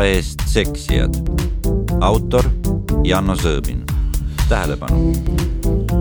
[0.00, 1.14] raha eest seksijad.
[2.00, 2.44] autor
[3.04, 3.84] Janno Sõõbin.
[4.48, 5.12] tähelepanu.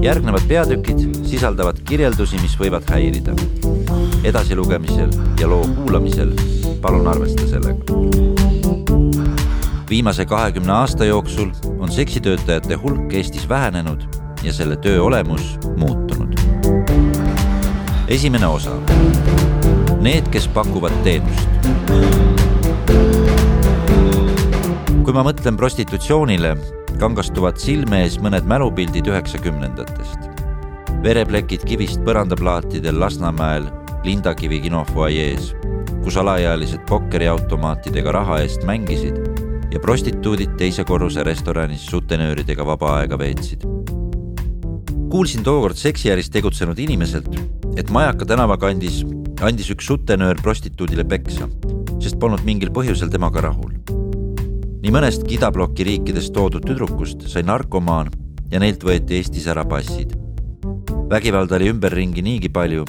[0.01, 3.33] järgnevad peatükid sisaldavad kirjeldusi, mis võivad häirida.
[4.23, 5.09] edasilugemisel
[5.39, 6.31] ja loo kuulamisel
[6.81, 7.83] palun arvesta sellega.
[9.89, 14.01] viimase kahekümne aasta jooksul on seksitöötajate hulk Eestis vähenenud
[14.43, 16.39] ja selle töö olemus muutunud.
[18.07, 18.71] esimene osa.
[20.01, 22.28] Need, kes pakuvad teenust
[25.09, 26.51] kui ma mõtlen prostitutsioonile,
[27.01, 30.27] kangastuvad silme ees mõned mälupildid üheksakümnendatest.
[31.01, 33.65] vereplekid kivist põrandaplaatidel Lasnamäel
[34.05, 35.55] Lindakivi kinofuajees,
[36.03, 39.17] kus alaealised pokkeriautomaatidega raha eest mängisid
[39.73, 43.65] ja prostituudid teise korruse restoranis sutenööridega vaba aega veetsid.
[45.09, 47.33] kuulsin tookord seksiäris tegutsenud inimeselt,
[47.77, 49.01] et Majaka tänava kandis
[49.41, 51.49] andis üks sutenöör prostituudile peksa,
[51.99, 53.73] sest polnud mingil põhjusel temaga rahul
[54.79, 58.11] nii mõnestki idabloki riikidest toodud tüdrukust sai narkomaan
[58.51, 60.15] ja neilt võeti Eestis ära passid.
[61.09, 62.85] vägivalda oli ümberringi niigi palju,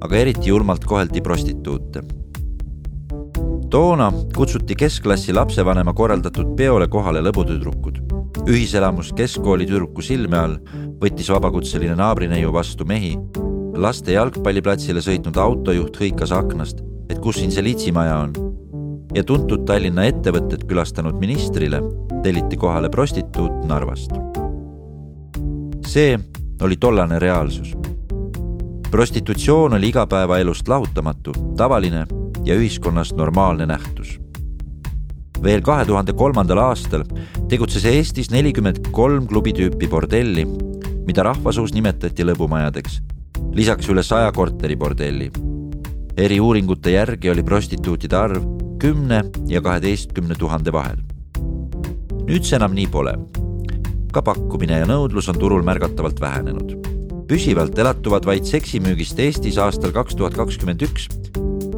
[0.00, 2.02] aga eriti julmalt koheldi prostituute.
[3.70, 7.98] toona kutsuti keskklassi lapsevanema korraldatud peole kohale lõbutüdrukud.
[8.46, 10.58] ühiselamus keskkooli tüdruku silme all
[11.02, 13.18] võttis vabakutseline naabrineiu vastu mehi.
[13.74, 18.45] laste jalgpalliplatsile sõitnud autojuht hõikas aknast, et kus siin see litsimaja on
[19.14, 21.80] ja tuntud Tallinna ettevõtted külastanud ministrile
[22.22, 24.10] telliti kohale prostituut Narvast.
[25.86, 26.18] see
[26.62, 27.76] oli tollane reaalsus.
[28.90, 32.06] prostitutsioon oli igapäevaelust lahutamatu, tavaline
[32.44, 34.20] ja ühiskonnas normaalne nähtus.
[35.42, 37.04] veel kahe tuhande kolmandal aastal
[37.48, 40.46] tegutses Eestis nelikümmend kolm klubi tüüpi bordelli,
[41.06, 43.00] mida rahvasuus nimetati lõbumajadeks,
[43.52, 45.30] lisaks üle saja korteribordelli.
[46.16, 50.96] eriuuringute järgi oli prostituutide arv kümne ja kaheteistkümne tuhande vahel.
[52.26, 53.14] nüüd see enam nii pole.
[54.12, 56.74] ka pakkumine ja nõudlus on turul märgatavalt vähenenud.
[57.28, 61.08] püsivalt elatuvad vaid seksimüügist Eestis aastal kaks tuhat kakskümmend üks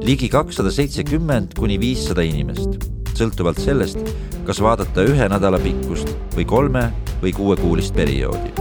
[0.03, 2.81] ligi kakssada seitsekümmend kuni viissada inimest,
[3.19, 3.99] sõltuvalt sellest,
[4.47, 6.89] kas vaadata ühe nädala pikkust või kolme
[7.23, 8.53] või kuuekuulist perioodi.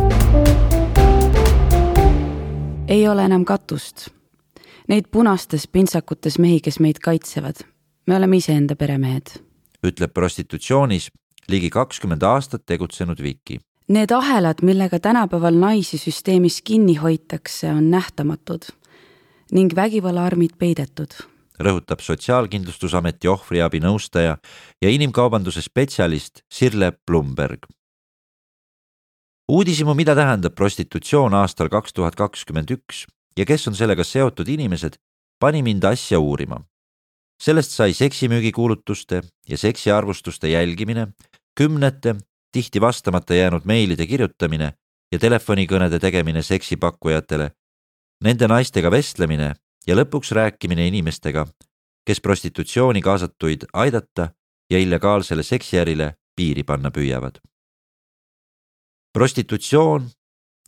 [2.87, 4.09] ei ole enam katust.
[4.87, 7.65] Neid punastes pintsakutes mehi, kes meid kaitsevad
[8.07, 9.38] me oleme iseenda peremehed.
[9.84, 11.12] ütleb prostitutsioonis
[11.51, 13.59] ligi kakskümmend aastat tegutsenud Viki.
[13.88, 18.67] Need ahelad, millega tänapäeval naisi süsteemis kinni hoitakse, on nähtamatud
[19.51, 21.13] ning vägivallaarmid peidetud.
[21.59, 24.38] rõhutab Sotsiaalkindlustusameti ohvriabi nõustaja
[24.81, 27.66] ja inimkaubanduse spetsialist Sirle Blumberg.
[29.47, 33.06] uudishimu, mida tähendab prostitutsioon aastal kaks tuhat kakskümmend üks
[33.38, 34.96] ja kes on sellega seotud inimesed,
[35.40, 36.62] pani mind asja uurima
[37.41, 41.07] sellest sai seksimüügikuulutuste ja seksiarvustuste jälgimine,
[41.55, 42.15] kümnete,
[42.51, 44.73] tihti vastamata jäänud meilide kirjutamine
[45.11, 47.51] ja telefonikõnede tegemine seksipakkujatele,
[48.23, 49.53] nende naistega vestlemine
[49.87, 51.45] ja lõpuks rääkimine inimestega,
[52.07, 54.29] kes prostitutsiooni kaasatuid aidata
[54.69, 57.39] ja illegaalsele seksiärile piiri panna püüavad.
[59.17, 60.09] prostitutsioon,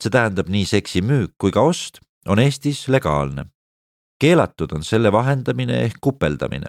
[0.02, 3.46] see tähendab nii seksimüük kui ka ost, on Eestis legaalne
[4.20, 6.68] keelatud on selle vahendamine ehk kupeldamine.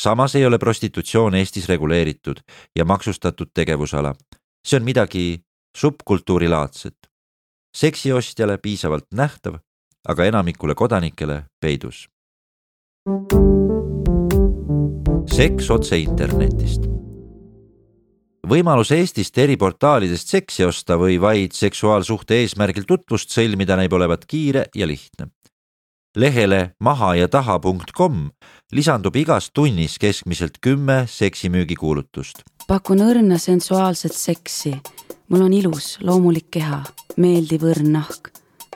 [0.00, 2.36] samas ei ole prostitutsioon Eestis reguleeritud
[2.76, 4.14] ja maksustatud tegevusala.
[4.66, 5.40] see on midagi
[5.76, 6.96] subkultuurilaadset.
[7.76, 9.54] seksiostjale piisavalt nähtav,
[10.08, 12.08] aga enamikule kodanikele peidus.
[15.26, 16.82] seks otse internetist
[18.48, 24.66] võimalus Eestist eri portaalidest seksi osta või vaid seksuaalsuhte eesmärgil tutvust sõlmida näib olevat kiire
[24.74, 25.30] ja lihtne
[26.16, 28.30] lehele maha ja taha.com
[28.72, 32.42] lisandub igas tunnis keskmiselt kümme seksimüügikuulutust.
[32.68, 34.74] pakun õrna sensuaalset seksi.
[35.28, 36.82] mul on ilus loomulik keha,
[37.16, 38.28] meeldiv õrn nahk,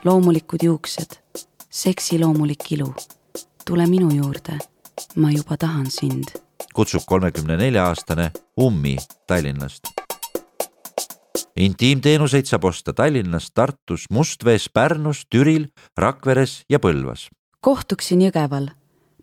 [0.03, 1.19] loomulikud juuksed,
[1.69, 2.93] seksi loomulik ilu.
[3.65, 4.57] tule minu juurde,
[5.15, 6.33] ma juba tahan sind.
[6.73, 8.97] kutsub kolmekümne nelja aastane Ummi
[9.27, 9.96] Tallinnast
[11.57, 15.67] intiimteenuseid saab osta Tallinnas, Tartus, Mustvees, Pärnus, Türil,
[15.97, 17.29] Rakveres ja Põlvas.
[17.61, 18.69] kohtuksin Jõgeval,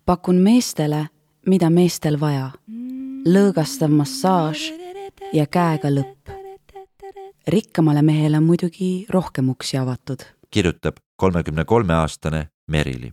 [0.05, 1.07] pakun meestele,
[1.45, 2.51] mida meestel vaja.
[3.25, 4.73] lõõgastav massaaž
[5.33, 6.29] ja käega lõpp.
[7.47, 10.19] rikkamale mehele on muidugi rohkem uksi avatud.
[10.51, 13.11] kirjutab kolmekümne kolme aastane Merili.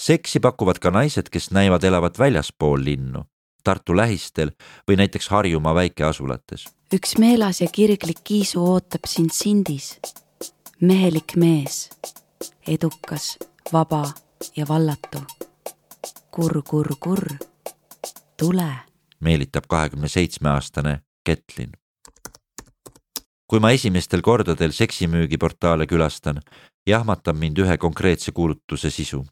[0.00, 3.24] seksi pakuvad ka naised, kes näivad elavat väljaspool linnu
[3.64, 4.50] Tartu lähistel
[4.88, 6.77] või näiteks Harjumaa väikeasulates.
[6.94, 9.98] Üks meelas ja kirglik kiisu ootab sind sindis.
[10.80, 11.90] mehelik mees,
[12.66, 13.36] edukas,
[13.72, 14.12] vaba
[14.56, 15.20] ja vallatu.
[16.30, 17.26] kurr, kurr, kurr,
[18.36, 18.70] tule,
[19.20, 21.72] meelitab kahekümne seitsme aastane Ketlin.
[23.50, 26.40] kui ma esimestel kordadel seksimüügiportaale külastan,
[26.86, 29.26] jahmatab mind ühe konkreetse kuulutuse sisu.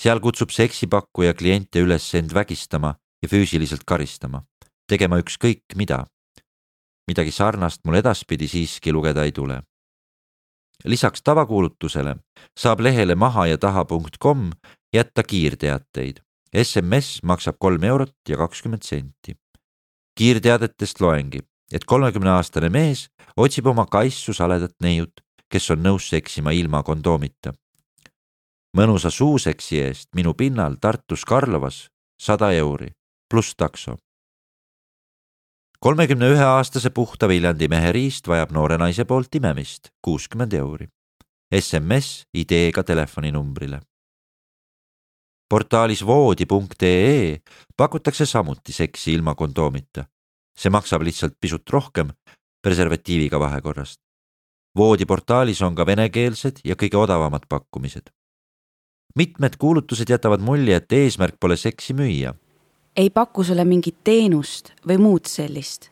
[0.00, 4.44] seal kutsub seksipakkuja kliente üles end vägistama ja füüsiliselt karistama,
[4.86, 6.06] tegema ükskõik mida.
[7.10, 9.60] Midagi sarnast mul edaspidi siiski lugeda ei tule
[10.84, 12.16] lisaks tavakuulutusele
[12.58, 14.50] saab lehele maha ja taha.com
[14.94, 16.16] jätta kiirteateid.
[16.62, 19.36] SMS maksab kolm eurot ja kakskümmend senti.
[20.18, 21.40] kiirteadetest loengi,
[21.72, 27.54] et kolmekümne aastane mees otsib oma kaissu saledat neiut, kes on nõus seksima ilma kondoomita.
[28.76, 31.88] mõnusa suuseksi eest minu pinnal Tartus Karlovas
[32.20, 32.90] sada euri
[33.30, 33.96] pluss takso
[35.80, 40.88] kolmekümne ühe aastase puhta Viljandi mehe riist vajab noore naise poolt imemist, kuuskümmend euri.
[41.54, 43.80] SMS ideega telefoninumbrile.
[45.50, 47.40] portaalis voodi.ee
[47.76, 50.04] pakutakse samuti seksi ilma kondoomita.
[50.56, 52.10] see maksab lihtsalt pisut rohkem
[52.62, 54.00] preservatiiviga vahekorrast.
[54.76, 58.10] voodiportaalis on ka venekeelsed ja kõige odavamad pakkumised.
[59.16, 62.34] mitmed kuulutused jätavad mulje, et eesmärk pole seksi müüa
[62.96, 65.88] ei paku sulle mingit teenust või muud sellist,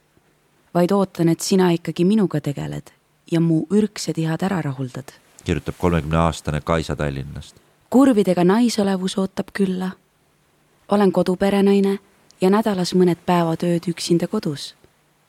[0.75, 2.93] vaid ootan, et sina ikkagi minuga tegeled
[3.31, 5.13] ja mu ürgsed ihad ära rahuldad.
[5.45, 7.57] kirjutab kolmekümne aastane Kaisa Tallinnast.
[7.91, 9.91] kurvidega naisolevus ootab külla.
[10.89, 11.99] olen koduperenaine
[12.41, 14.75] ja nädalas mõned päevad ööd üksinda kodus.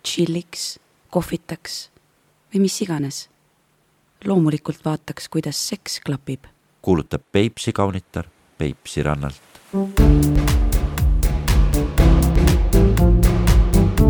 [0.06, 0.80] Chilliks,
[1.10, 1.90] kohvitaks
[2.54, 3.30] või mis iganes.
[4.26, 6.44] loomulikult vaataks, kuidas seks klapib.
[6.82, 8.26] kuulutab Peipsi kaunitar
[8.58, 9.42] Peipsi rannalt.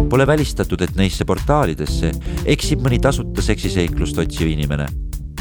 [0.10, 2.10] Pole välistatud, et neisse portaalidesse
[2.50, 4.88] eksib mõni tasuta seksiseiklust otsiv inimene,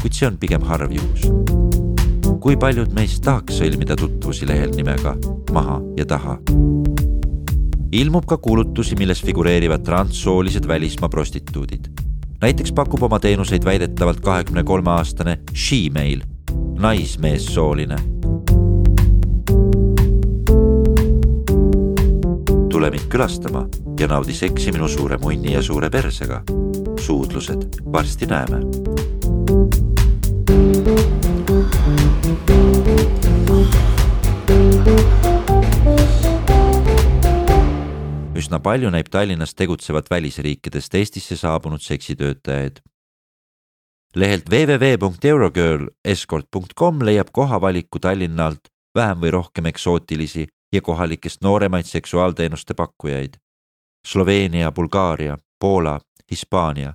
[0.01, 1.25] kuid see on pigem harv juhus.
[2.39, 5.15] kui paljud meist tahaks sõlmida tutvusi lehel nimega
[5.51, 6.37] Maha ja taha?
[7.91, 11.89] ilmub ka kuulutusi, milles figureerivad transsoolised välismaa prostituudid.
[12.41, 16.21] näiteks pakub oma teenuseid väidetavalt kahekümne kolme aastane She-Mail,
[16.79, 17.97] naismeessooline
[22.69, 23.65] tule mind külastama
[23.99, 26.41] ja naudi seksi minu suure munni ja suure persega.
[26.99, 27.61] suudlused,
[27.91, 28.59] varsti näeme.
[38.35, 42.77] üsna palju näib Tallinnas tegutsevat välisriikidest Eestisse saabunud seksitöötajaid.
[44.15, 48.59] lehelt www.eurogirlescort.com leiab kohavaliku Tallinnalt
[48.95, 53.33] vähem või rohkem eksootilisi ja kohalikest nooremaid seksuaalteenuste pakkujaid.
[54.07, 55.99] Sloveenia, Bulgaaria, Poola,
[56.31, 56.93] Hispaania,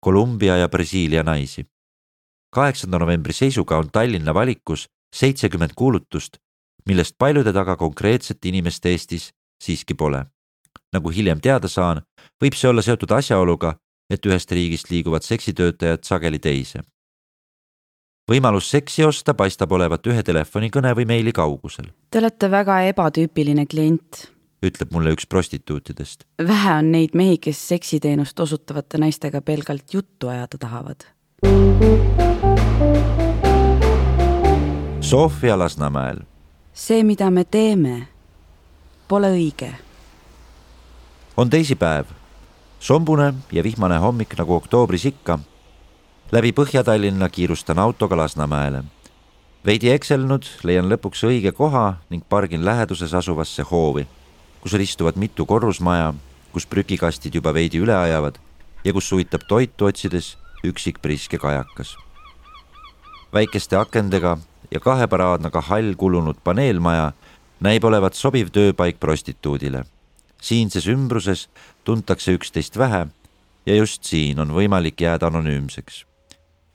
[0.00, 1.66] Kolumbia ja Brasiilia naisi.
[2.54, 6.36] kaheksanda novembri seisuga on Tallinna valikus seitsekümmend kuulutust,
[6.88, 9.30] millest paljude taga konkreetset inimest Eestis
[9.64, 10.26] siiski pole.
[10.92, 12.02] nagu hiljem teada saan,
[12.44, 13.74] võib see olla seotud asjaoluga,
[14.10, 16.80] et ühest riigist liiguvad seksitöötajad sageli teise
[18.30, 21.90] võimalus seksi osta paistab olevat ühe telefonikõne või meili kaugusel.
[22.10, 24.26] Te olete väga ebatüüpiline klient,
[24.62, 26.24] ütleb mulle üks prostituutidest.
[26.48, 31.08] vähe on neid mehi, kes seksiteenust osutavate naistega pelgalt juttu ajada tahavad.
[35.00, 36.18] Sofia Lasnamäel.
[36.74, 38.08] see, mida me teeme,
[39.08, 39.72] pole õige.
[41.36, 42.06] on teisipäev,
[42.80, 45.38] sombune ja vihmane hommik nagu oktoobris ikka
[46.32, 48.84] läbi Põhja-Tallinna kiirustan autoga Lasnamäele.
[49.66, 54.06] veidi ekselnud leian lõpuks õige koha ning pargin läheduses asuvasse hoovi,
[54.66, 56.10] kus ristuvad mitu korrusmaja,
[56.50, 58.34] kus prügikastid juba veidi üle ajavad
[58.82, 60.32] ja kus suitab toitu otsides
[60.66, 61.94] üksik priske kajakas.
[63.32, 64.38] väikeste akendega
[64.70, 67.12] ja kaheparaadnaga hall kulunud paneelmaja
[67.60, 69.84] näib olevat sobiv tööpaik prostituudile.
[70.42, 71.46] siinses ümbruses
[71.84, 73.06] tuntakse üksteist vähe
[73.66, 76.04] ja just siin on võimalik jääda anonüümseks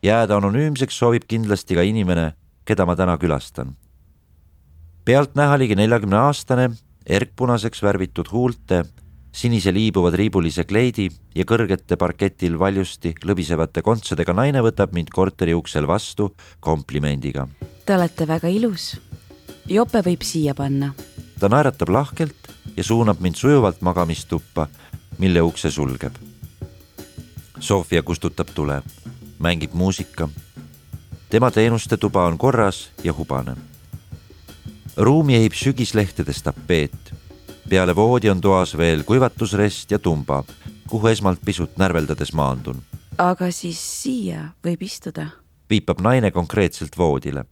[0.03, 2.33] jääda anonüümseks soovib kindlasti ka inimene,
[2.65, 3.75] keda ma täna külastan.
[5.05, 6.69] pealtnäha ligi neljakümne aastane,
[7.05, 8.83] erkpunaseks värvitud huulte,
[9.31, 15.87] sinise liibuva triibulise kleidi ja kõrgete parketil valjusti lõbisevate kontsadega naine võtab mind korteri uksel
[15.87, 17.47] vastu komplimendiga.
[17.85, 18.97] Te olete väga ilus.
[19.67, 20.93] jope võib siia panna.
[21.39, 24.67] ta naeratab lahkelt ja suunab mind sujuvalt magamistuppa,
[25.17, 26.13] mille ukse sulgeb.
[27.59, 28.81] Sofia kustutab tule
[29.39, 30.29] mängib muusika.
[31.29, 33.70] tema teenuste tuba on korras ja hubane.
[34.97, 37.13] Ruumi ehib sügislehtedes tapeet.
[37.69, 40.43] peale voodi on toas veel kuivatusrest ja tumba,
[40.89, 42.81] kuhu esmalt pisut närveldades maandun.
[43.17, 45.27] aga siis siia võib istuda?
[45.69, 47.45] viipab naine konkreetselt voodile.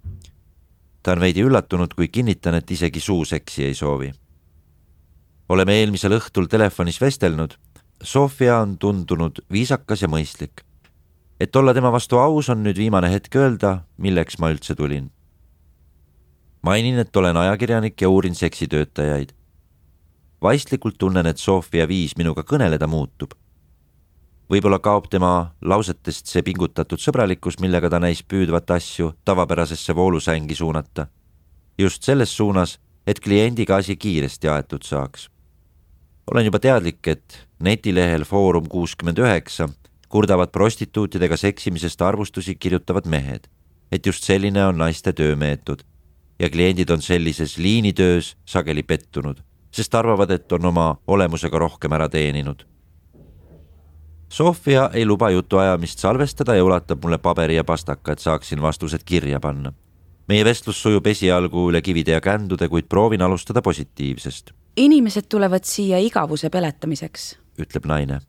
[1.03, 4.11] ta on veidi üllatunud, kui kinnitan, et isegi suuseksi ei soovi.
[5.49, 7.55] oleme eelmisel õhtul telefonis vestelnud.
[8.03, 10.61] Sofia on tundunud viisakas ja mõistlik.
[11.39, 15.11] et olla tema vastu aus, on nüüd viimane hetk öelda, milleks ma üldse tulin.
[16.61, 19.29] Mainin, et olen ajakirjanik ja uurin seksitöötajaid.
[20.41, 23.33] vaistlikult tunnen, et Sofia viis minuga kõneleda muutub
[24.49, 31.07] võib-olla kaob tema lausetest see pingutatud sõbralikkus, millega ta näis püüdvat asju tavapärasesse voolusängi suunata.
[31.77, 35.29] just selles suunas, et kliendiga asi kiiresti aetud saaks.
[36.31, 39.69] olen juba teadlik, et netilehel Foorum kuuskümmend üheksa
[40.09, 43.47] kurdavad prostituutidega seksimisest arvustusi kirjutavad mehed,
[43.91, 45.83] et just selline on naiste töömeetod
[46.39, 49.37] ja kliendid on sellises liinitöös sageli pettunud,
[49.71, 52.65] sest arvavad, et on oma olemusega rohkem ära teeninud
[54.29, 59.39] Sofia ei luba jutuajamist salvestada ja ulatab mulle paberi ja pastaka, et saaksin vastused kirja
[59.39, 59.73] panna.
[60.29, 64.51] meie vestlus sujub esialgu üle kivide ja kändude, kuid proovin alustada positiivsest.
[64.77, 68.19] inimesed tulevad siia igavuse peletamiseks, ütleb naine.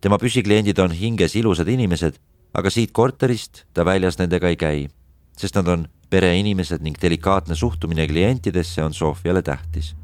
[0.00, 2.16] tema püsikliendid on hinges ilusad inimesed,
[2.54, 4.88] aga siit korterist ta väljas nendega ei käi,
[5.36, 9.96] sest nad on pereinimesed ning delikaatne suhtumine klientidesse on Sofiale tähtis.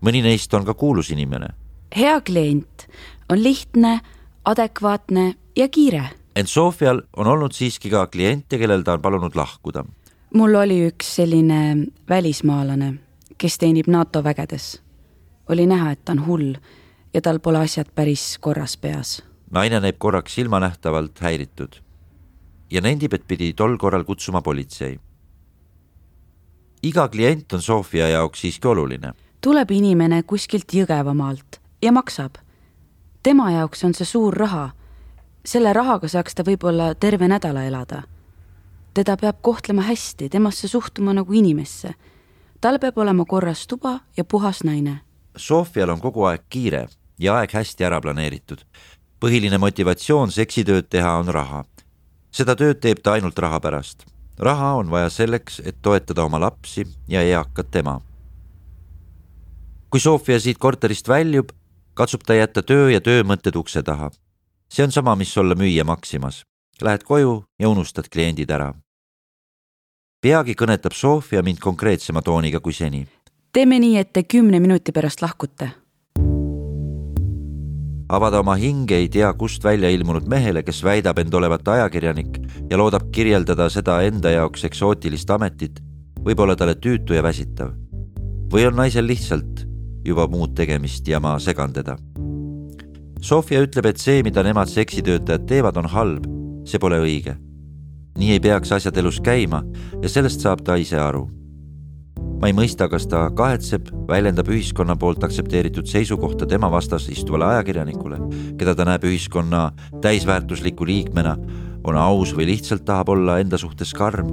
[0.00, 1.48] mõni neist on ka kuulus inimene.
[1.96, 2.88] hea klient
[3.28, 4.00] on lihtne
[4.44, 6.10] adekvaatne ja kiire.
[6.36, 9.84] ent Sofial on olnud siiski ka kliente, kellel ta on palunud lahkuda.
[10.34, 12.94] mul oli üks selline välismaalane,
[13.38, 14.82] kes teenib NATO vägedes.
[15.48, 16.54] oli näha, et ta on hull
[17.14, 19.22] ja tal pole asjad päris korras peas.
[19.50, 21.88] naine näib korraks silmanähtavalt häiritud
[22.70, 24.98] ja nendib, et pidi tol korral kutsuma politsei.
[26.88, 29.12] Iga klient on Sofia jaoks siiski oluline.
[29.40, 32.38] tuleb inimene kuskilt Jõgevamaalt ja maksab
[33.22, 34.70] tema jaoks on see suur raha.
[35.44, 38.02] selle rahaga saaks ta võib-olla terve nädala elada.
[38.94, 41.94] teda peab kohtlema hästi, temasse suhtuma nagu inimesse.
[42.60, 45.00] tal peab olema korras tuba ja puhas naine.
[45.36, 48.64] Sofial on kogu aeg kiire ja aeg hästi ära planeeritud.
[49.20, 51.64] põhiline motivatsioon seksitööd teha on raha.
[52.30, 54.06] seda tööd teeb ta ainult raha pärast.
[54.38, 58.00] Raha on vaja selleks, et toetada oma lapsi ja eakat ema
[59.90, 61.52] kui Sofia siit korterist väljub,
[61.94, 64.10] katsub ta jätta töö ja töömõtted ukse taha.
[64.68, 66.42] see on sama, mis olla müüja Maximas.
[66.82, 68.74] Lähed koju ja unustad kliendid ära.
[70.20, 73.06] peagi kõnetab Sofia mind konkreetsema tooniga kui seni.
[73.52, 75.70] teeme nii, et te kümne minuti pärast lahkute.
[78.08, 82.38] Avada oma hinge ei tea kust välja ilmunud mehele, kes väidab end olevat ajakirjanik
[82.70, 85.82] ja loodab kirjeldada seda enda jaoks eksootilist ametit,
[86.24, 87.74] võib olla talle tüütu ja väsitav.
[88.48, 89.66] või on naisel lihtsalt
[90.04, 91.98] juba muud tegemist ja ma segan teda.
[93.20, 96.24] Sofia ütleb, et see, mida nemad seksitöötajad teevad, on halb.
[96.64, 97.36] see pole õige.
[98.18, 99.62] nii ei peaks asjad elus käima
[100.02, 101.28] ja sellest saab ta ise aru.
[102.38, 108.20] Ma ei mõista, kas ta kahetseb, väljendab ühiskonna poolt aktsepteeritud seisukohta tema vastas istuvale ajakirjanikule,
[108.60, 109.68] keda ta näeb ühiskonna
[110.04, 111.36] täisväärtusliku liikmena,
[111.84, 114.30] on aus või lihtsalt tahab olla enda suhtes karm.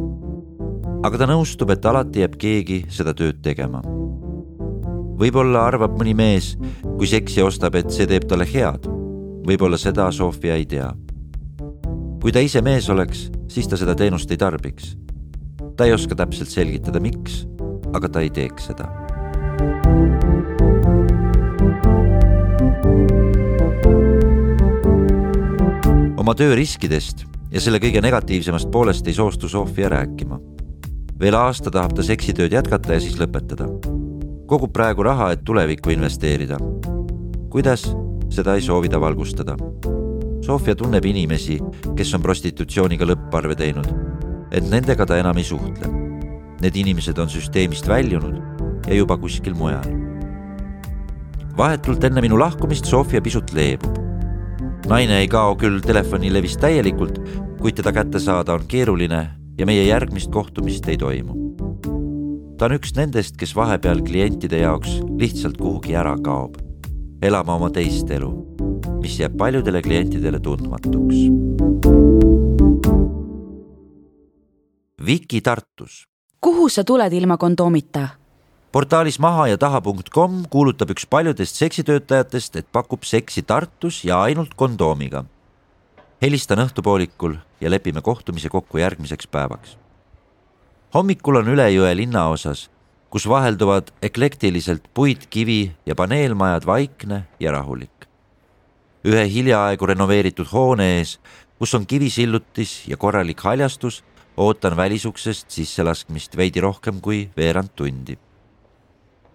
[1.06, 3.84] aga ta nõustub, et alati jääb keegi seda tööd tegema
[5.20, 6.54] võib-olla arvab mõni mees,
[6.98, 8.88] kui seksi ostab, et see teeb talle head.
[9.46, 10.94] võib-olla seda Sofia ei tea.
[12.22, 14.96] kui ta ise mees oleks, siis ta seda teenust ei tarbiks.
[15.78, 17.46] ta ei oska täpselt selgitada, miks,
[17.96, 18.90] aga ta ei teeks seda.
[26.26, 30.40] oma töö riskidest ja selle kõige negatiivsemast poolest ei soostu Sofia rääkima.
[31.20, 33.70] veel aasta tahab ta seksitööd jätkata ja siis lõpetada
[34.46, 36.58] kogub praegu raha, et tulevikku investeerida.
[37.50, 37.86] kuidas,
[38.30, 39.56] seda ei soovi ta valgustada.
[40.42, 41.60] Sofia tunneb inimesi,
[41.96, 43.88] kes on prostitutsiooniga lõpparve teinud,
[44.52, 46.05] et nendega ta enam ei suhtle.
[46.66, 48.40] Need inimesed on süsteemist väljunud
[48.90, 49.86] ja juba kuskil mujal.
[51.58, 54.00] vahetult enne minu lahkumist Sofia pisut leebub.
[54.90, 57.22] naine ei kao küll telefonilevist täielikult,
[57.62, 59.22] kuid teda kätte saada on keeruline
[59.58, 61.38] ja meie järgmist kohtumist ei toimu
[62.58, 66.58] ta on üks nendest, kes vahepeal klientide jaoks lihtsalt kuhugi ära kaob,
[67.22, 68.32] elama oma teist elu,
[69.04, 71.30] mis jääb paljudele klientidele tundmatuks.
[75.06, 76.15] Viki Tartus.
[76.46, 78.08] Kuhu sa tuled ilma kondoomita?
[78.72, 85.24] portaalis maha ja taha.com kuulutab üks paljudest seksitöötajatest, et pakub seksi Tartus ja ainult kondoomiga.
[86.22, 89.78] helistan õhtupoolikul ja lepime kohtumise kokku järgmiseks päevaks
[90.94, 92.70] hommikul on üle jõe linnaosas,
[93.10, 97.90] kus vahelduvad eklektiliselt puit, kivi ja paneelmajad vaikne ja rahulik.
[99.06, 101.20] ühe hiljaaegu renoveeritud hoone ees,
[101.60, 104.04] kus on kivisillutis ja korralik haljastus,
[104.38, 108.18] ootan välisuksest sisselaskmist veidi rohkem kui veerand tundi.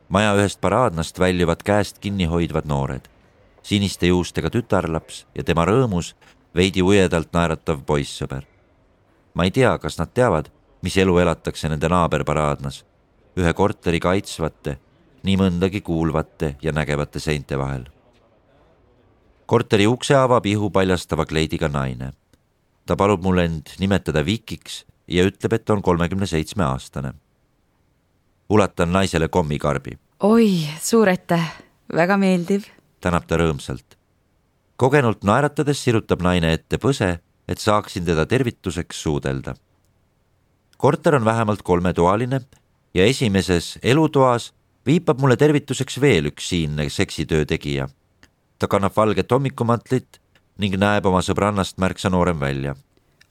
[0.09, 3.09] maja ühest paraadnast väljuvad käest kinni hoidvad noored,
[3.63, 6.15] siniste juustega tütarlaps ja tema rõõmus
[6.55, 8.45] veidi ujedalt naeratav poissõber.
[9.35, 10.51] ma ei tea, kas nad teavad,
[10.83, 12.85] mis elu elatakse nende naaberparaadnas,
[13.37, 14.79] ühe korteri kaitsvate,
[15.23, 17.85] nii mõndagi kuulvate ja nägevate seinte vahel.
[19.47, 22.13] korteri ukse avab ihu paljastava kleidiga naine.
[22.87, 27.13] ta palub mul end nimetada Vikiks ja ütleb, et on kolmekümne seitsme aastane.
[28.49, 29.99] ulatan naisele kommikarbi.
[30.21, 31.53] oi, suur aitäh,
[31.95, 32.65] väga meeldiv.
[33.01, 33.97] tänab ta rõõmsalt.
[34.77, 39.55] kogenult naeratades sirutab naine ette põse, et saaksin teda tervituseks suudelda.
[40.77, 42.41] korter on vähemalt kolmetoaline
[42.95, 44.53] ja esimeses elutoas
[44.87, 47.89] viipab mulle tervituseks veel üks siinne seksitöö tegija.
[48.59, 50.21] ta kannab valget hommikumantlit
[50.59, 52.75] ning näeb oma sõbrannast märksa noorem välja.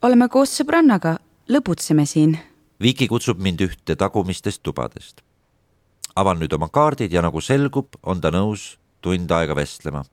[0.01, 1.17] oleme koos sõbrannaga,
[1.50, 2.38] lõbutseme siin.
[2.82, 5.22] Viki kutsub mind ühte tagumistest tubadest.
[6.15, 10.03] avan nüüd oma kaardid ja nagu selgub, on ta nõus tund aega vestlema.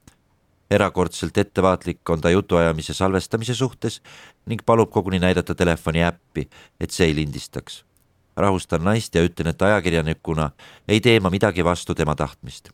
[0.70, 4.00] erakordselt ettevaatlik on ta jutuajamise salvestamise suhtes
[4.46, 6.48] ning palub koguni näidata telefoni äppi,
[6.80, 7.84] et see ei lindistaks.
[8.36, 10.50] rahustan naist ja ütlen, et ajakirjanikuna
[10.88, 12.70] ei tee ma midagi vastu tema tahtmist.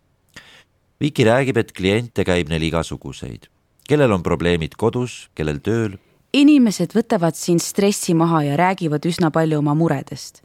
[1.00, 3.48] Viki räägib, et kliente käib neil igasuguseid,
[3.88, 5.98] kellel on probleemid kodus, kellel tööl
[6.32, 10.40] inimesed võtavad siin stressi maha ja räägivad üsna palju oma muredest.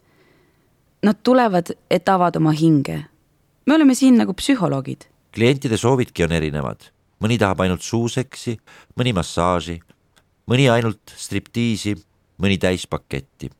[1.04, 3.04] Nad tulevad, et avada oma hinge.
[3.66, 5.08] me oleme siin nagu psühholoogid.
[5.32, 6.90] klientide soovidki on erinevad,
[7.20, 8.58] mõni tahab ainult suuseksi,
[8.96, 9.80] mõni massaaži,
[10.46, 11.94] mõni ainult striptiisi,
[12.42, 13.50] mõni täispaketti.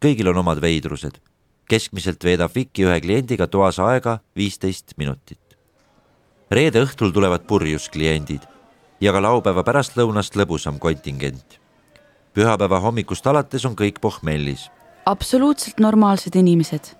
[0.00, 1.20] kõigil on omad veidrused.
[1.68, 5.56] keskmiselt veedab Viki ühe kliendiga toas aega viisteist minutit.
[6.50, 8.42] reede õhtul tulevad purjus kliendid
[9.00, 11.65] ja ka laupäeva pärastlõunast lõbusam kontingent
[12.36, 14.70] pühapäeva hommikust alates on kõik pohmellis.
[15.06, 16.96] absoluutselt normaalsed inimesed.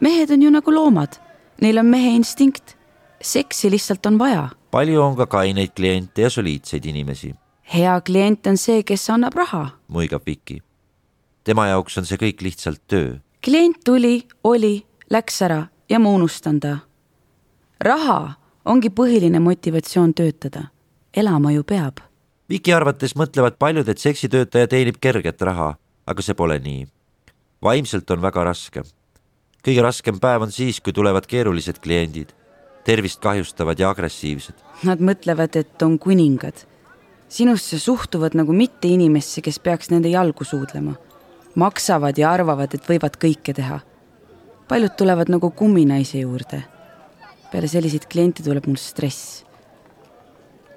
[0.00, 1.18] mehed on ju nagu loomad,
[1.60, 2.76] neil on mehe instinkt.
[3.22, 4.48] seksi lihtsalt on vaja.
[4.70, 7.34] palju on ka kaineid kliente ja soliidseid inimesi.
[7.74, 10.62] hea klient on see, kes annab raha, muigab Viki.
[11.44, 13.16] tema jaoks on see kõik lihtsalt töö.
[13.44, 16.78] klient tuli, oli, läks ära ja ma unustan ta.
[17.80, 18.32] raha
[18.64, 20.68] ongi põhiline motivatsioon töötada.
[21.16, 22.07] elama ju peab
[22.48, 25.74] Viki arvates mõtlevad paljud, et seksitöötaja teenib kerget raha,
[26.08, 26.86] aga see pole nii.
[27.62, 28.82] vaimselt on väga raske.
[29.64, 32.32] kõige raskem päev on siis, kui tulevad keerulised kliendid,
[32.84, 34.54] tervist kahjustavad ja agressiivsed.
[34.82, 36.54] Nad mõtlevad, et on kuningad.
[37.28, 40.94] sinusse suhtuvad nagu mitte inimesse, kes peaks nende jalgu suudlema.
[41.54, 43.80] maksavad ja arvavad, et võivad kõike teha.
[44.68, 46.64] paljud tulevad nagu kumminaise juurde.
[47.52, 49.47] peale selliseid kliente tuleb mul stress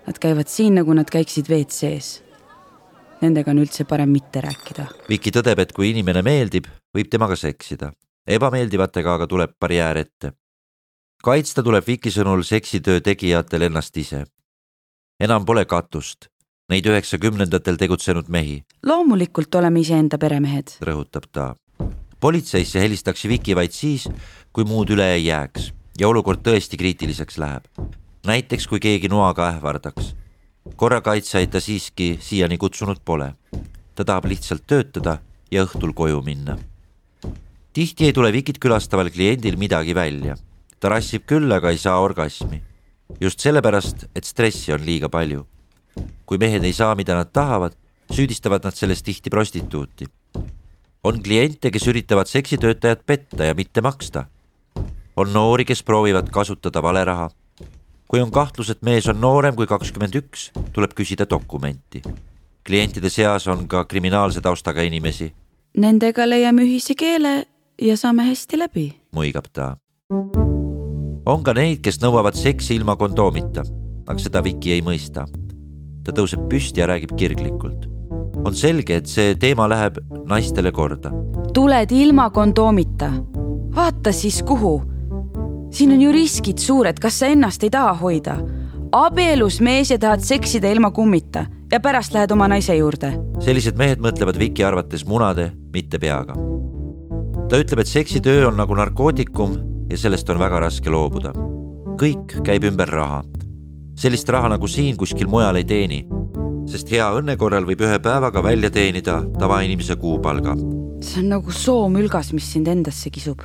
[0.07, 2.21] Nad käivad siin, nagu nad käiksid WC-s.
[3.21, 4.87] Nendega on üldse parem mitte rääkida.
[5.09, 7.91] Viki tõdeb, et kui inimene meeldib, võib temaga seksida.
[8.27, 10.33] ebameeldivatega aga tuleb barjäär ette.
[11.23, 14.25] kaitsta tuleb Viki sõnul seksitöö tegijatel ennast ise.
[15.19, 16.27] enam pole katust,
[16.69, 18.63] neid üheksakümnendatel tegutsenud mehi.
[18.83, 21.55] loomulikult oleme iseenda peremehed, rõhutab ta.
[22.19, 24.09] politseisse helistaks Viki vaid siis,
[24.53, 30.15] kui muud üle ei jääks ja olukord tõesti kriitiliseks läheb näiteks kui keegi noaga ähvardaks.
[30.75, 33.33] korrakaitsjaid ta siiski siiani kutsunud pole.
[33.95, 35.17] ta tahab lihtsalt töötada
[35.51, 36.57] ja õhtul koju minna.
[37.73, 40.35] tihti ei tule Vikit külastaval kliendil midagi välja.
[40.79, 42.61] ta rassib küll, aga ei saa orgasmi.
[43.21, 45.47] just sellepärast, et stressi on liiga palju.
[46.25, 47.73] kui mehed ei saa, mida nad tahavad,
[48.11, 50.05] süüdistavad nad selles tihti prostituuti.
[51.03, 54.25] on kliente, kes üritavad seksitöötajat petta ja mitte maksta.
[55.17, 57.31] on noori, kes proovivad kasutada valeraha
[58.11, 62.01] kui on kahtlus, et mees on noorem kui kakskümmend üks, tuleb küsida dokumenti.
[62.67, 65.31] klientide seas on ka kriminaalse taustaga inimesi.
[65.77, 67.45] Nendega leiame ühise keele
[67.81, 69.77] ja saame hästi läbi, muigab ta.
[71.25, 73.63] on ka neid, kes nõuavad seksi ilma kondoomita,
[74.07, 75.25] aga seda Viki ei mõista.
[76.03, 77.87] ta tõuseb püsti ja räägib kirglikult.
[78.45, 81.11] on selge, et see teema läheb naistele korda.
[81.53, 83.11] tuled ilma kondoomita,
[83.71, 84.90] vaata siis kuhu
[85.71, 88.37] siin on ju riskid suured, kas sa ennast ei taha hoida?
[88.91, 93.13] abielus mees ja tahad seksida ilma kummita ja pärast lähed oma naise juurde.
[93.39, 96.35] sellised mehed mõtlevad Viki arvates munade, mitte peaga.
[97.49, 99.55] ta ütleb, et seksitöö on nagu narkootikum
[99.91, 101.31] ja sellest on väga raske loobuda.
[102.01, 103.23] kõik käib ümber raha.
[103.95, 106.05] sellist raha nagu siin kuskil mujal ei teeni,
[106.67, 110.55] sest hea õnne korral võib ühe päevaga välja teenida tavainimese kuupalga.
[111.01, 113.39] see on nagu soomülgas, mis sind endasse kisub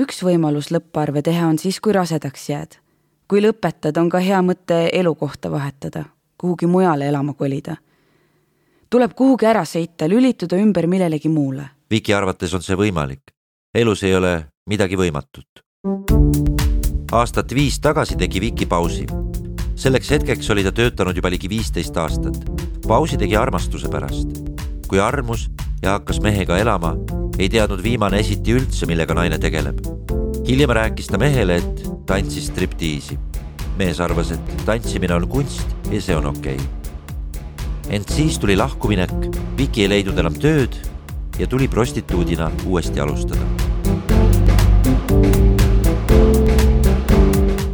[0.00, 2.78] üks võimalus lõpparve teha on siis, kui rasedaks jääd.
[3.30, 6.04] kui lõpetad, on ka hea mõte elukohta vahetada,
[6.38, 7.76] kuhugi mujale elama kolida.
[8.90, 11.70] tuleb kuhugi ära sõita, lülituda ümber millelegi muule.
[11.90, 13.20] Viki arvates on see võimalik.
[13.74, 15.64] elus ei ole midagi võimatut.
[17.12, 19.06] aastat viis tagasi tegi Viki pausi.
[19.74, 22.36] selleks hetkeks oli ta töötanud juba ligi viisteist aastat.
[22.88, 24.28] pausi tegi armastuse pärast.
[24.88, 25.50] kui armus
[25.82, 26.96] ja hakkas mehega elama,
[27.38, 29.80] ei teadnud viimane esiti üldse, millega naine tegeleb.
[30.48, 33.18] hiljem rääkis ta mehele, et tantsis striptiisi.
[33.78, 36.80] mees arvas, et tantsimine on kunst ja see on okei okay
[37.90, 39.12] ent siis tuli lahkuminek,
[39.58, 40.76] Viki ei leidnud enam tööd
[41.38, 43.42] ja tuli prostituudina uuesti alustada.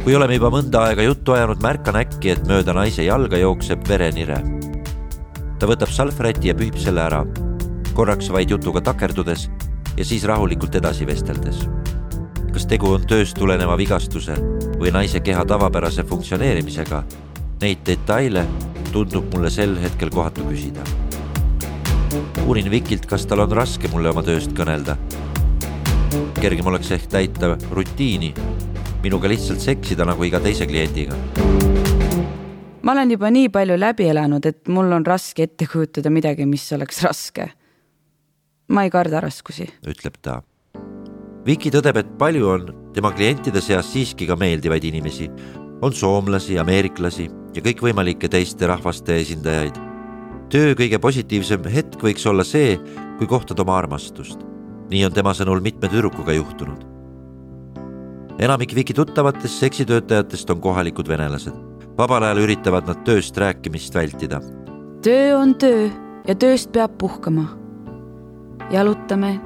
[0.07, 4.39] kui oleme juba mõnda aega juttu ajanud, märkan äkki, et mööda naise jalga jookseb verenire.
[5.59, 7.25] ta võtab salvräti ja pühib selle ära,
[7.97, 9.47] korraks vaid jutuga takerdudes
[9.97, 11.63] ja siis rahulikult edasi vesteldes.
[12.53, 14.35] kas tegu on tööst tuleneva vigastuse
[14.77, 17.03] või naise keha tavapärase funktsioneerimisega,
[17.61, 18.45] neid detaile
[18.91, 20.85] tundub mulle sel hetkel kohatu küsida.
[22.45, 24.97] uurin Vikilt, kas tal on raske mulle oma tööst kõnelda.
[26.41, 28.33] kergem oleks ehk täita rutiini,
[29.03, 31.15] minuga lihtsalt seksida nagu iga teise kliendiga.
[32.81, 36.73] ma olen juba nii palju läbi elanud, et mul on raske ette kujutada midagi, mis
[36.73, 37.53] oleks raske.
[38.67, 40.41] Ma ei karda raskusi, ütleb ta.
[41.47, 45.29] Viki tõdeb, et palju on tema klientide seas siiski ka meeldivaid inimesi,
[45.81, 49.77] on soomlasi, ameeriklasi ja kõikvõimalike teiste rahvaste esindajaid.
[50.49, 52.77] töö kõige positiivsem hetk võiks olla see,
[53.17, 54.39] kui kohtad oma armastust.
[54.89, 56.85] nii on tema sõnul mitme tüdrukuga juhtunud.
[58.39, 61.53] enamik Viki tuttavatest seksitöötajatest on kohalikud venelased.
[61.97, 64.41] vabal ajal üritavad nad tööst rääkimist vältida.
[65.01, 65.89] töö on töö
[66.27, 67.56] ja tööst peab puhkama.
[68.71, 69.39] Jalutame,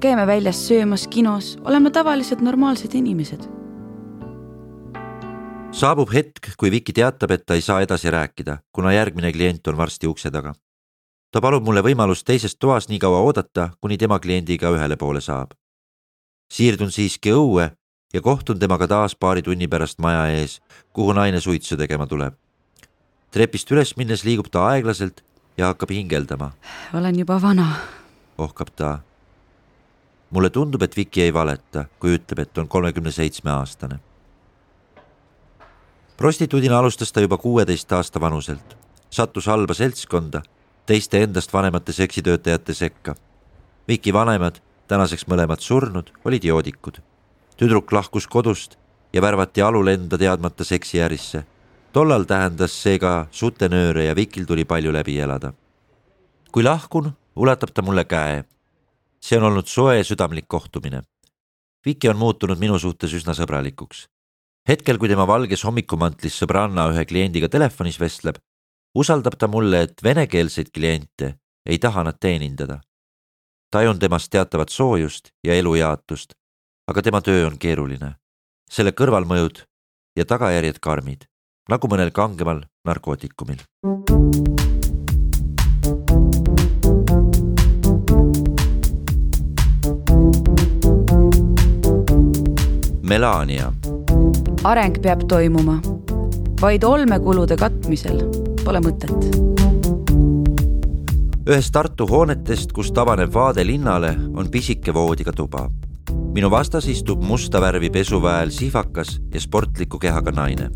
[0.00, 3.54] käime väljas söömas, kinos, oleme tavalised normaalsed inimesed
[5.74, 9.76] saabub hetk, kui Viki teatab, et ta ei saa edasi rääkida, kuna järgmine klient on
[9.76, 10.54] varsti ukse taga.
[11.32, 15.50] ta palub mulle võimalust teises toas nii kaua oodata, kuni tema kliendiga ühele poole saab.
[16.52, 17.70] siirdun siiski õue
[18.14, 20.60] ja kohtun temaga taas paari tunni pärast maja ees,
[20.92, 22.34] kuhu naine suitsu tegema tuleb.
[23.30, 25.24] trepist üles minnes liigub ta aeglaselt
[25.58, 26.52] ja hakkab hingeldama.
[26.94, 27.66] olen juba vana,
[28.38, 28.98] ohkab ta.
[30.30, 34.00] mulle tundub, et Viki ei valeta, kui ütleb, et on kolmekümne seitsme aastane
[36.16, 38.76] prostituudina alustas ta juba kuueteist aasta vanuselt,
[39.10, 40.42] sattus halba seltskonda,
[40.86, 43.14] teiste endast vanemate seksitöötajate sekka.
[43.88, 47.02] Viki vanemad, tänaseks mõlemad surnud, olid joodikud.
[47.56, 48.78] tüdruk lahkus kodust
[49.12, 51.44] ja värvati alulenda teadmata seksiärisse.
[51.92, 55.52] tollal tähendas see ka sutenööre ja Vikil tuli palju läbi elada.
[56.52, 58.44] kui lahkun, ulatab ta mulle käe.
[59.20, 61.02] see on olnud soe südamlik kohtumine.
[61.86, 64.08] Viki on muutunud minu suhtes üsna sõbralikuks
[64.68, 68.40] hetkel, kui tema valges hommikumantlis sõbranna ühe kliendiga telefonis vestleb,
[68.96, 71.34] usaldab ta mulle, et venekeelseid kliente
[71.66, 72.80] ei taha nad teenindada.
[73.70, 76.34] tajun temast teatavat soojust ja elujaatust,
[76.86, 78.14] aga tema töö on keeruline.
[78.70, 79.64] selle kõrvalmõjud
[80.16, 81.24] ja tagajärjed karmid,
[81.68, 83.60] nagu mõnel kangemal narkootikumil.
[93.04, 93.72] Melania
[94.64, 95.74] areng peab toimuma.
[96.60, 98.22] vaid olmekulude katmisel
[98.64, 99.26] pole mõtet.
[101.44, 105.68] ühes Tartu hoonetest, kust avaneb vaade linnale, on pisike voodiga tuba.
[106.34, 110.70] minu vastas istub musta värvi pesuväel sihvakas ja sportliku kehaga naine.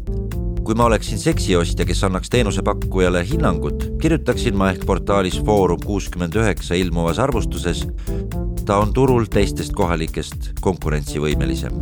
[0.64, 6.75] kui ma oleksin seksiostja, kes annaks teenusepakkujale hinnangut, kirjutaksin ma ehk portaalis Foorum kuuskümmend üheksa
[6.75, 7.87] ilmuvas arvustuses.
[8.67, 11.73] ta on turul teistest kohalikest konkurentsivõimelisem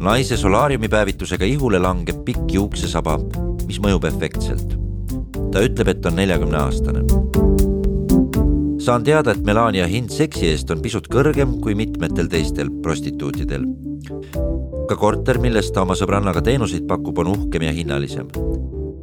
[0.00, 3.18] naise solaariumi päevitusega ihule langeb pikk juuksesaba,
[3.66, 4.76] mis mõjub efektselt.
[5.52, 7.02] ta ütleb, et on neljakümne aastane.
[8.78, 13.66] saan teada, et Melania hind seksi eest on pisut kõrgem kui mitmetel teistel prostituutidel.
[14.88, 18.28] ka korter, milles ta oma sõbrannaga teenuseid pakub, on uhkem ja hinnalisem.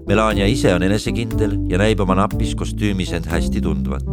[0.07, 4.03] Melania ise on enesekindel ja näib oma napis kostüümis end hästi tundvat.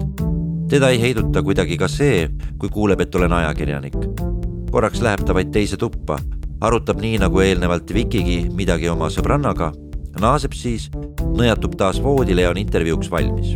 [0.69, 3.97] teda ei heiduta kuidagi ka see, kui kuuleb, et olen ajakirjanik
[4.75, 6.19] korraks läheb ta vaid teise tuppa,
[6.65, 9.73] arutab nii nagu eelnevalt Vikigi midagi oma sõbrannaga,
[10.21, 10.89] naaseb siis,
[11.37, 13.53] nõjatub taas voodile ja on intervjuuks valmis.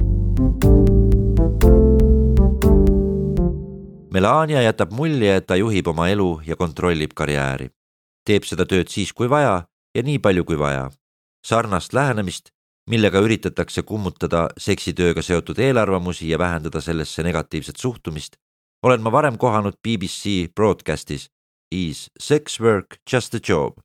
[4.12, 7.70] Melania jätab mulje, et ta juhib oma elu ja kontrollib karjääri.
[8.28, 10.90] teeb seda tööd siis, kui vaja ja nii palju kui vaja.
[11.46, 12.50] sarnast lähenemist,
[12.90, 18.36] millega üritatakse kummutada seksitööga seotud eelarvamusi ja vähendada sellesse negatiivset suhtumist,
[18.82, 21.28] olen ma varem kohanud BBC broadcastis
[21.70, 23.80] Is sex work just a job?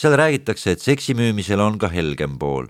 [0.00, 2.66] seal räägitakse, et seksi müümisel on ka helgem pool.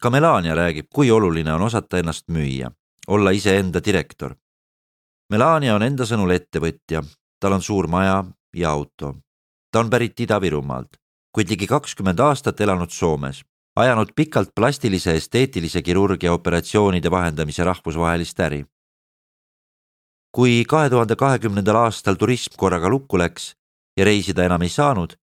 [0.00, 2.70] ka Melania räägib, kui oluline on osata ennast müüa,
[3.08, 4.34] olla iseenda direktor.
[5.30, 7.02] Melania on enda sõnul ettevõtja,
[7.40, 9.16] tal on suur maja ja auto,
[9.72, 10.96] ta on pärit Ida-Virumaalt,
[11.34, 13.42] kuid ligi kakskümmend aastat elanud Soomes,
[13.76, 18.64] ajanud pikalt plastilise esteetilise kirurgia operatsioonide vahendamise rahvusvahelist äri.
[20.32, 23.54] Kui kahe tuhande kahekümnendal aastal turism korraga lukku läks
[23.98, 25.16] ja reisida enam ei saanud,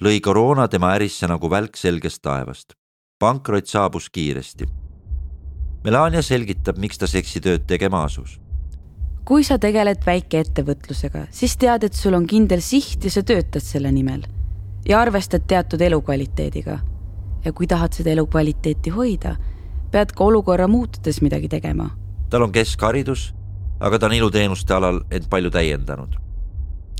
[0.00, 2.72] lõi koroona tema ärisse nagu välk selgest taevast.
[3.18, 4.66] pankrot saabus kiiresti.
[5.84, 8.40] Melania selgitab, miks ta seksitööd tegema asus
[9.24, 13.92] kui sa tegeled väikeettevõtlusega, siis tead, et sul on kindel siht ja sa töötad selle
[13.92, 14.26] nimel
[14.88, 16.78] ja arvestad teatud elukvaliteediga.
[17.44, 19.36] ja kui tahad seda elukvaliteeti hoida,
[19.92, 21.90] pead ka olukorra muutudes midagi tegema.
[22.30, 23.34] tal on keskharidus,
[23.84, 26.16] aga ta on iluteenuste alal end palju täiendanud.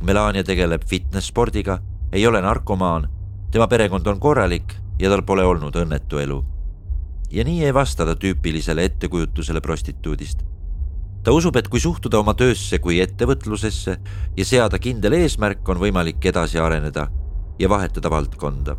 [0.04, 1.78] Melania tegeleb fitness-spordiga,
[2.12, 3.08] ei ole narkomaan,
[3.50, 6.44] tema perekond on korralik ja tal pole olnud õnnetu elu.
[7.30, 10.44] ja nii ei vasta ta tüüpilisele ettekujutusele prostituudist
[11.24, 13.96] ta usub, et kui suhtuda oma töösse kui ettevõtlusesse
[14.36, 17.08] ja seada kindel eesmärk, on võimalik edasi areneda
[17.58, 18.76] ja vahetada valdkonda.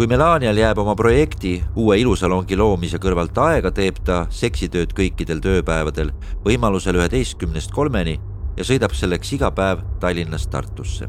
[0.00, 6.14] Kui Melanial jääb oma projekti uue ilusalongi loomise kõrvalt aega, teeb ta seksitööd kõikidel tööpäevadel
[6.40, 8.14] võimalusel üheteistkümnest kolmeni
[8.56, 11.04] ja sõidab selleks iga päev Tallinnast Tartusse.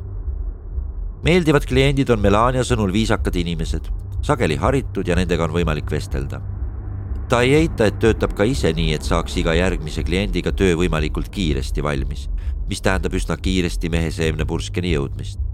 [1.23, 3.87] meeldivad kliendid on Melania sõnul viisakad inimesed,
[4.27, 6.41] sageli haritud ja nendega on võimalik vestelda
[7.29, 11.31] ta ei eita, et töötab ka ise nii, et saaks iga järgmise kliendiga töö võimalikult
[11.31, 12.27] kiiresti valmis,
[12.67, 15.50] mis tähendab üsna kiiresti meheseemnepurskeni jõudmist.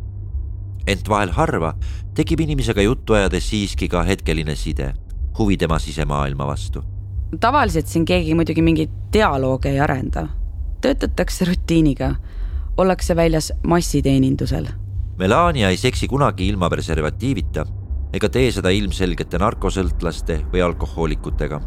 [0.88, 1.73] Ent vahel harva
[2.17, 4.93] tekib inimesega juttu ajades siiski ka hetkeline side,
[5.38, 6.84] huvi tema sisemaailma vastu.
[7.39, 10.28] tavaliselt siin keegi muidugi mingeid dialoogi ei arenda,
[10.82, 12.15] töötatakse rutiiniga,
[12.78, 14.67] ollakse väljas massiteenindusel.
[15.17, 17.65] Melania ei seksi kunagi ilma preservatiivita
[18.13, 21.62] ega tee seda ilmselgete narkosõltlaste või alkohoolikutega.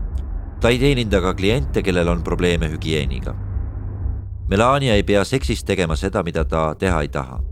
[0.61, 3.35] ta ei teeninda ka kliente, kellel on probleeme hügieeniga.
[4.49, 7.50] Melania ei pea seksis tegema seda, mida ta teha ei taha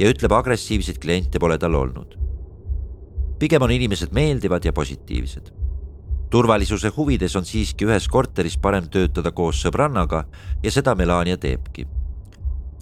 [0.00, 2.16] ja ütleb, agressiivseid kliente pole tal olnud.
[3.40, 5.52] pigem on inimesed meeldivad ja positiivsed.
[6.30, 10.24] turvalisuse huvides on siiski ühes korteris parem töötada koos sõbrannaga
[10.62, 11.86] ja seda Melania teebki.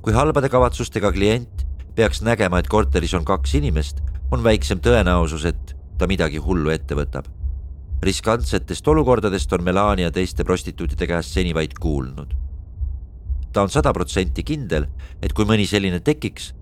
[0.02, 3.98] kui halbade kavatsustega klient peaks nägema, et korteris on kaks inimest,
[4.30, 7.24] on väiksem tõenäosus, et ta midagi hullu ette võtab.
[8.02, 12.34] riskantsetest olukordadest on Melania teiste prostituutide käest seni vaid kuulnud.
[13.52, 14.86] ta on sada protsenti kindel,
[15.22, 16.54] et kui mõni selline tekiks,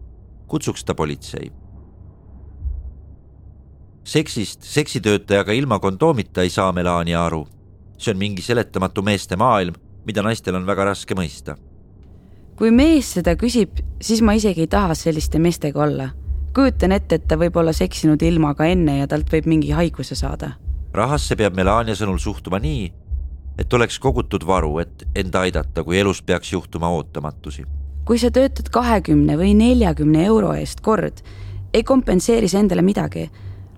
[0.47, 1.53] kutsuks ta politsei.
[4.05, 7.49] seksist seksitöötajaga ilma kondoomita ei saa Melania aru.
[7.99, 11.57] see on mingi seletamatu meeste maailm, mida naistel on väga raske mõista.
[12.57, 16.11] kui mees seda küsib, siis ma isegi ei taha selliste meestega olla
[16.57, 20.55] kujutan ette, et ta võib olla seksinud ilmaga enne ja talt võib mingi haiguse saada.
[20.97, 22.87] rahasse peab Melania sõnul suhtuma nii,
[23.61, 27.67] et oleks kogutud varu, et end aidata, kui elus peaks juhtuma ootamatusi.
[28.07, 31.21] Kui sa töötad kahekümne või neljakümne euro eest kord,
[31.75, 33.27] ei kompenseeri sa endale midagi,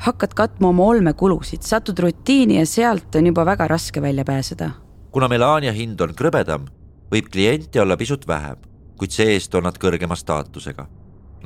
[0.04, 4.70] hakkad katma oma olmekulusid, satud rutiini ja sealt on juba väga raske välja pääseda.
[5.10, 6.68] kuna Melania hind on krõbedam,
[7.10, 8.56] võib kliente olla pisut vähem,
[8.98, 10.86] kuid see-eest on nad kõrgema staatusega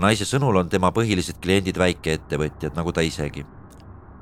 [0.00, 3.44] naise sõnul on tema põhilised kliendid väikeettevõtjad, nagu ta isegi.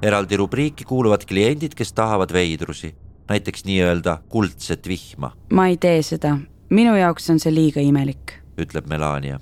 [0.02, 2.94] eraldi rubriiki kuuluvad kliendid, kes tahavad veidrusi,
[3.28, 5.32] näiteks nii-öelda kuldset vihma.
[5.52, 6.38] ma ei tee seda,
[6.70, 9.40] minu jaoks on see liiga imelik, ütleb Melania.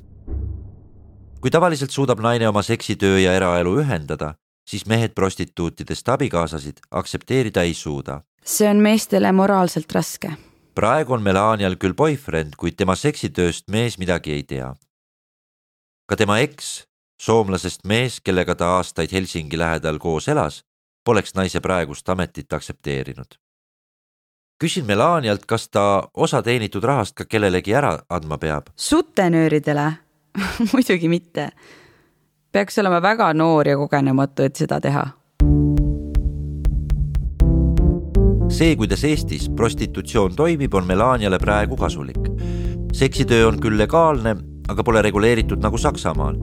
[1.40, 4.34] kui tavaliselt suudab naine oma seksitöö ja eraelu ühendada,
[4.66, 8.20] siis mehed prostituutidest abikaasasid aktsepteerida ei suuda.
[8.44, 10.32] see on meestele moraalselt raske.
[10.74, 14.74] praegu on Melanial küll boyfriend, kuid tema seksitööst mees midagi ei tea
[16.08, 16.86] ka tema eks,
[17.20, 20.62] soomlasest mees, kellega ta aastaid Helsingi lähedal koos elas,
[21.04, 23.36] poleks naise praegust ametit aktsepteerinud.
[24.58, 28.72] Küsin Melanialt, kas ta osa teenitud rahast ka kellelegi ära andma peab?
[28.76, 29.92] sutenööridele
[30.72, 31.50] muidugi mitte.
[32.52, 35.06] peaks olema väga noor ja kogenematu, et seda teha.
[38.48, 42.20] see, kuidas Eestis prostitutsioon toimib, on Melaniale praegu kasulik.
[42.92, 44.36] seksitöö on küll legaalne
[44.68, 46.36] aga pole reguleeritud nagu Saksamaal.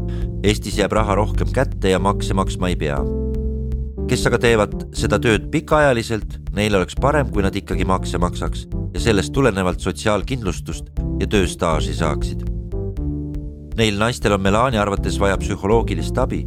[0.43, 3.24] Eestis jääb raha rohkem kätte ja makse maksma ei pea.
[4.10, 9.02] Kes aga teevad seda tööd pikaajaliselt, neil oleks parem, kui nad ikkagi makse maksaks ja
[9.08, 10.91] sellest tulenevalt sotsiaalkindlustust
[11.22, 12.46] ja tööstaaži saaksid.
[13.76, 16.46] Neil naistel on Melania arvates vaja psühholoogilist abi,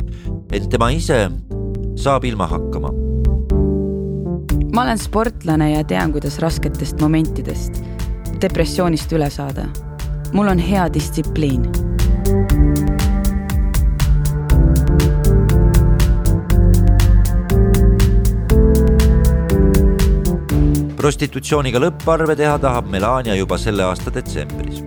[0.53, 1.27] ent tema ise
[1.99, 2.95] saab ilma hakkama.
[4.73, 7.83] ma olen sportlane ja tean, kuidas rasketest momentidest,
[8.41, 9.67] depressioonist üle saada
[10.33, 11.63] mul on hea distsipliin.
[20.99, 24.81] Prostitutsiooniga lõpparve teha tahab Melania juba selle aasta detsembris.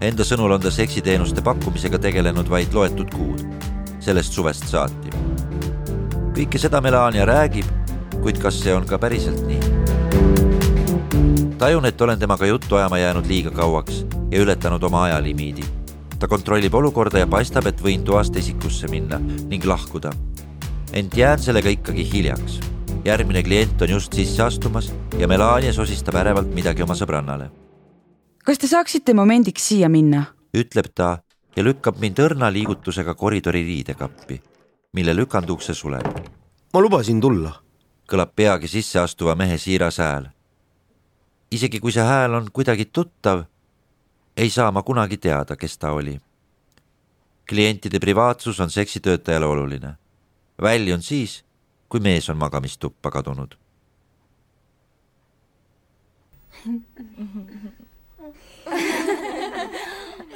[0.00, 3.44] Enda sõnul on ta seksiteenuste pakkumisega tegelenud vaid loetud kuud.
[4.00, 5.10] sellest suvest saati.
[6.32, 7.66] kõike seda Melania räägib,
[8.22, 9.60] kuid kas see on ka päriselt nii?
[11.58, 15.64] tajun, et olen temaga juttu ajama jäänud liiga kauaks ja ületanud oma ajalimiidi.
[16.18, 20.12] ta kontrollib olukorda ja paistab, et võin toast esikusse minna ning lahkuda.
[20.92, 22.60] ent jään sellega ikkagi hiljaks.
[23.04, 27.50] Järgmine klient on just sisse astumas ja Melania sosistab ärevalt midagi oma sõbrannale.
[28.44, 30.24] kas te saaksite momendiks siia minna?
[30.56, 31.18] ütleb ta
[31.56, 34.40] ja lükkab mind õrna liigutusega koridori riidekappi,
[34.92, 36.06] mille lükandukse suleb.
[36.74, 37.54] ma lubasin tulla,
[38.08, 40.28] kõlab peagi sisse astuva mehe siiras hääl.
[41.50, 43.44] isegi kui see hääl on kuidagi tuttav,
[44.36, 46.20] ei saa ma kunagi teada, kes ta oli.
[47.48, 49.94] klientide privaatsus on seksitöötajale oluline.
[50.62, 51.44] väljun siis,
[51.90, 53.58] kui mees on magamistuppa kadunud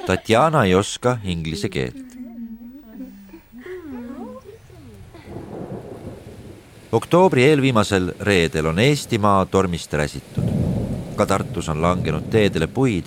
[0.06, 2.14] Tatjana ei oska inglise keelt.
[6.92, 10.44] oktoobri eelviimasel reedel on Eestimaa tormist räsitud.
[11.16, 13.04] ka Tartus on langenud teedele puid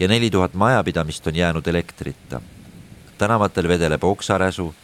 [0.00, 2.40] ja neli tuhat majapidamist on jäänud elektrita.
[3.18, 4.74] tänavatel vedeleb oksaräsu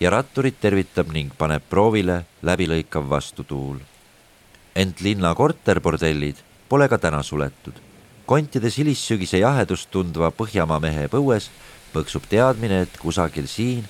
[0.00, 3.78] ja ratturit tervitab ning paneb proovile läbilõikav vastutuul.
[4.74, 6.36] ent linna korterbordellid
[6.68, 7.88] pole ka täna suletud
[8.28, 11.48] kontides hilissügise jahedust tundva Põhjamaa mehe põues
[11.94, 13.86] põksub teadmine, et kusagil siin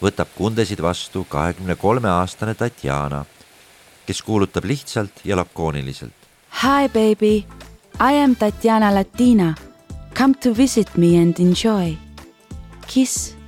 [0.00, 3.24] võtab kundesid vastu kahekümne kolme aastane Tatjana,
[4.06, 6.14] kes kuulutab lihtsalt ja lakooniliselt.
[6.62, 7.42] Hi baby,
[7.98, 9.54] I am Tatjana Latina.
[10.14, 11.96] Come to visit me and enjoy.
[12.86, 13.39] Kiss.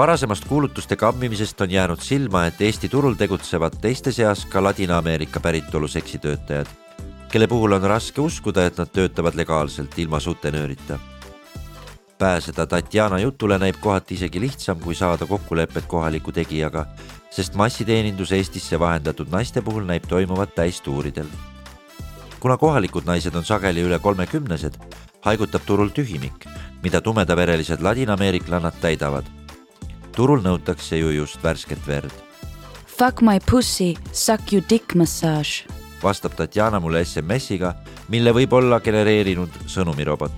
[0.00, 5.88] Varasemast kuulutuste kammimisest on jäänud silma, et Eesti turul tegutsevad teiste seas ka Ladina-Ameerika päritolu
[5.88, 6.66] seksitöötajad
[7.30, 10.98] kelle puhul on raske uskuda, et nad töötavad legaalselt ilma sutenöörita.
[12.18, 16.86] pääseda Tatjana jutule näib kohati isegi lihtsam, kui saada kokkulepet kohaliku tegijaga,
[17.30, 21.26] sest massiteenindus Eestisse vahendatud naiste puhul näib toimuvat täistuuridel.
[22.40, 24.74] kuna kohalikud naised on sageli üle kolmekümnesed,
[25.20, 26.46] haigutab turul tühimik,
[26.82, 29.39] mida tumedaverelised ladinaameeriklannad täidavad.
[30.20, 32.12] Turul nõutakse ju just värsket verd.
[32.84, 35.64] Fuck my pussy, suck you dick massage
[36.02, 37.74] vastab Tatjana mulle SMS-iga,
[38.08, 40.32] mille võib olla genereerinud sõnumirobot.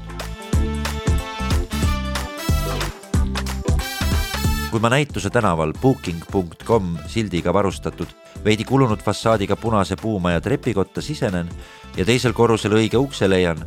[4.72, 8.08] kui ma näituse tänaval booking.com sildiga varustatud
[8.44, 11.50] veidi kulunud fassaadiga punase puumaja trepikotta sisenen
[11.96, 13.60] ja teisel korrusel õige ukse leian,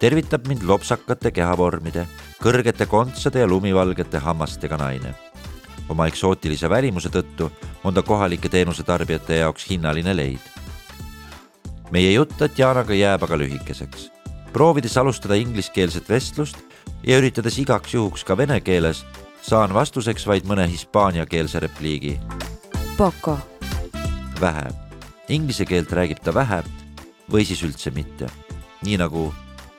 [0.00, 2.06] tervitab mind lopsakate kehavormide,
[2.40, 5.12] kõrgete kontsade ja lumivalgete hammastega naine.
[5.90, 7.50] Oma eksootilise välimuse tõttu
[7.84, 10.60] on ta kohalike teenusetarbijate jaoks hinnaline leid
[11.90, 14.10] meie jutt Tatjanaga jääb aga lühikeseks.
[14.52, 16.56] proovides alustada ingliskeelset vestlust
[17.06, 19.04] ja üritades igaks juhuks ka vene keeles,
[19.42, 22.18] saan vastuseks vaid mõne hispaaniakeelse repliigi.
[22.96, 23.38] Poco.
[24.40, 24.70] vähe.
[25.28, 26.62] Inglise keelt räägib ta vähe
[27.30, 28.26] või siis üldse mitte.
[28.82, 29.34] nii nagu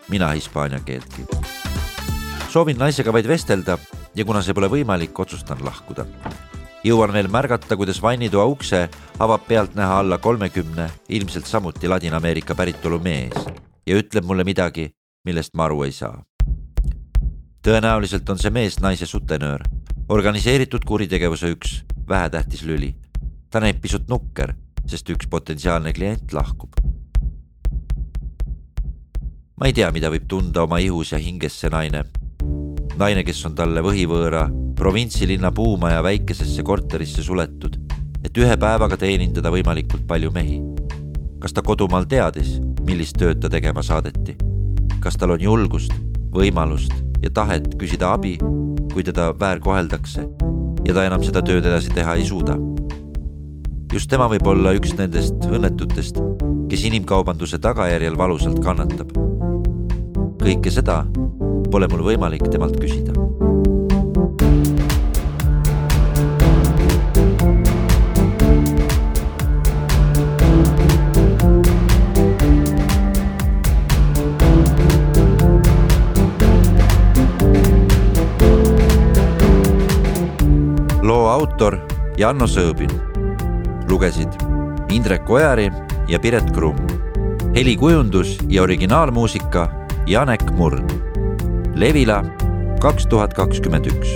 [0.09, 1.25] mina hispaania keeltki.
[2.49, 3.77] soovin naisega vaid vestelda
[4.15, 6.05] ja kuna see pole võimalik, otsustan lahkuda
[6.83, 8.87] jõuan veel märgata, kuidas vannitoa ukse
[9.19, 13.37] avab pealtnäha alla kolmekümne, ilmselt samuti Ladina-Ameerika päritolu mees
[13.87, 14.89] ja ütleb mulle midagi,
[15.25, 16.23] millest ma aru ei saa.
[17.61, 19.61] tõenäoliselt on see mees naise sutenöör,
[20.09, 22.95] organiseeritud kuritegevuse üks vähetähtis lüli.
[23.49, 26.73] ta näib pisut nukker, sest üks potentsiaalne klient lahkub.
[29.55, 32.03] ma ei tea, mida võib tunda oma ihus ja hinges see naine.
[33.01, 34.45] Naine, kes on talle võhivõõra
[34.77, 37.77] provintsilinna puumaja väikesesse korterisse suletud,
[38.21, 40.59] et ühe päevaga teenindada võimalikult palju mehi.
[41.41, 44.35] kas ta kodumaal teadis, millist tööd ta tegema saadeti?
[45.01, 45.93] kas tal on julgust,
[46.29, 48.37] võimalust ja tahet küsida abi,
[48.93, 50.27] kui teda väärkoheldakse
[50.85, 52.59] ja ta enam seda tööd edasi teha ei suuda?
[53.93, 56.21] just tema võib olla üks nendest õnnetutest,
[56.69, 59.17] kes inimkaubanduse tagajärjel valusalt kannatab.
[60.41, 61.01] kõike seda
[61.71, 63.15] pole mul võimalik temalt küsida
[81.61, 81.77] autor
[82.17, 82.91] Janno Sõõbin.
[83.89, 84.29] lugesid
[84.89, 85.69] Indrek Ojari
[86.07, 86.77] ja Piret Krumm.
[87.55, 89.69] helikujundus ja originaalmuusika
[90.07, 91.10] Janek Murd.
[91.81, 92.19] Levila
[92.77, 94.11] kaks tuhat kakskümmend üks